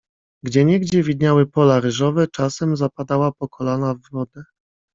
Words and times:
Gdzieniegdzie 0.45 1.03
widniały 1.03 1.45
pola 1.47 1.79
ryżowe, 1.79 2.27
czasem 2.27 2.77
zapadała 2.77 3.31
po 3.31 3.47
kolana 3.49 3.93
w 3.95 4.01
wodę. 4.11 4.43